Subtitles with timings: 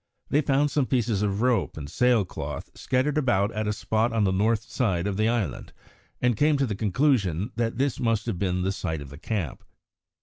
[0.31, 4.23] They found some pieces of rope and sail cloth scattered about at a spot on
[4.23, 5.73] the north side of the island,
[6.19, 9.63] and came to the conclusion that this must have been the site of the camp.